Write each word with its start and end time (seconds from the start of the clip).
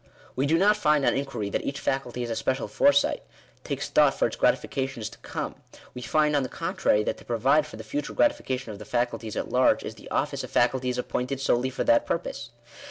We 0.35 0.47
do 0.47 0.57
not 0.57 0.77
find 0.77 1.05
on 1.05 1.13
inquiry, 1.15 1.51
that 1.51 1.63
each 1.63 1.79
faculty 1.79 2.21
has 2.21 2.31
a 2.31 2.35
special 2.35 2.67
foresight— 2.67 3.21
takes 3.63 3.87
thought 3.87 4.15
for 4.15 4.25
its 4.25 4.35
gratifications 4.35 5.11
to 5.11 5.19
come: 5.19 5.57
we 5.93 6.01
find, 6.01 6.35
on 6.35 6.41
the 6.41 6.49
contrary, 6.49 7.03
that 7.03 7.17
to 7.17 7.23
provide 7.23 7.67
for 7.67 7.77
the 7.77 7.83
future 7.83 8.13
gratification 8.13 8.71
of 8.71 8.79
the 8.79 8.85
faculties 8.85 9.35
at 9.35 9.49
large, 9.49 9.83
is 9.83 9.93
the 9.93 10.09
office 10.09 10.43
of 10.43 10.49
faculties 10.49 10.97
appointed 10.97 11.39
solely 11.39 11.69
for 11.69 11.83
that 11.83 12.07
pur 12.07 12.17
pose. 12.17 12.49